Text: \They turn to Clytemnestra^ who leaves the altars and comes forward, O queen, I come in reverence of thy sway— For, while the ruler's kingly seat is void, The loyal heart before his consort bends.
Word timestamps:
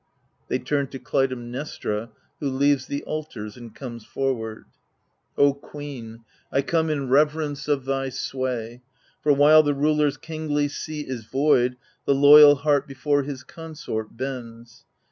\They 0.49 0.57
turn 0.57 0.87
to 0.87 0.97
Clytemnestra^ 0.99 2.09
who 2.39 2.49
leaves 2.49 2.87
the 2.87 3.03
altars 3.03 3.55
and 3.55 3.75
comes 3.75 4.03
forward, 4.03 4.65
O 5.37 5.53
queen, 5.53 6.25
I 6.51 6.63
come 6.63 6.89
in 6.89 7.07
reverence 7.07 7.67
of 7.67 7.85
thy 7.85 8.09
sway— 8.09 8.81
For, 9.21 9.31
while 9.31 9.61
the 9.61 9.75
ruler's 9.75 10.17
kingly 10.17 10.69
seat 10.69 11.07
is 11.07 11.25
void, 11.25 11.77
The 12.05 12.15
loyal 12.15 12.55
heart 12.55 12.87
before 12.87 13.21
his 13.21 13.43
consort 13.43 14.17
bends. 14.17 14.85